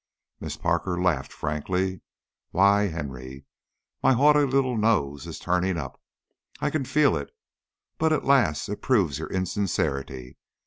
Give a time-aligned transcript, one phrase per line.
[0.39, 2.01] Miss Parker laughed frankly.
[2.49, 3.45] "Why, Henry!
[4.01, 6.01] My haughty little nose is turning up
[6.59, 7.29] I can feel it.
[7.99, 8.67] But, alas!
[8.67, 10.37] it proves your insincerity.